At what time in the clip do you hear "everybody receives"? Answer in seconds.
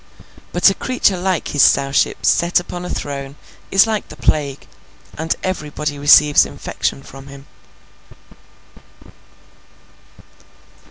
5.43-6.43